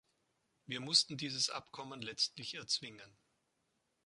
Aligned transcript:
Wir 0.65 0.79
mussten 0.79 1.15
dieses 1.15 1.51
Abkommen 1.51 2.01
letztlich 2.01 2.55
erzwingen. 2.55 3.19